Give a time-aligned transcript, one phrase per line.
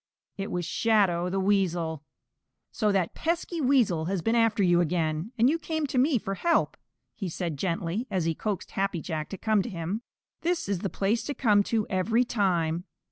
[0.35, 2.03] It was Shadow the Weasel.
[2.71, 6.33] "So that pesky Weasel has been after you again, and you came to me for
[6.33, 6.75] help,"
[7.27, 10.01] said he gently, as he coaxed Happy Jack to come to him.
[10.41, 12.85] "This is the place to come to every time.